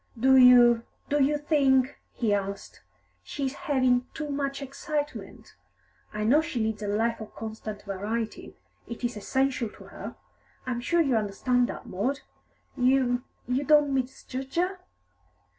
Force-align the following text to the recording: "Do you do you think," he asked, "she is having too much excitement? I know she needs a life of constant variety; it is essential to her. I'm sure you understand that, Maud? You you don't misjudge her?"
"Do 0.19 0.35
you 0.35 0.81
do 1.09 1.23
you 1.23 1.37
think," 1.37 1.95
he 2.11 2.33
asked, 2.33 2.81
"she 3.21 3.45
is 3.45 3.53
having 3.53 4.07
too 4.15 4.29
much 4.31 4.59
excitement? 4.63 5.53
I 6.11 6.23
know 6.23 6.41
she 6.41 6.59
needs 6.59 6.81
a 6.81 6.87
life 6.87 7.21
of 7.21 7.35
constant 7.35 7.83
variety; 7.83 8.55
it 8.87 9.03
is 9.03 9.15
essential 9.15 9.69
to 9.69 9.83
her. 9.83 10.15
I'm 10.65 10.81
sure 10.81 11.01
you 11.01 11.15
understand 11.17 11.69
that, 11.69 11.85
Maud? 11.85 12.21
You 12.75 13.21
you 13.47 13.63
don't 13.63 13.93
misjudge 13.93 14.55
her?" 14.55 14.79